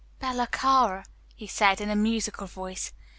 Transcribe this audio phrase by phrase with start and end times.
[0.19, 1.05] "Bella cara,"
[1.35, 2.91] he said, in a musical voice.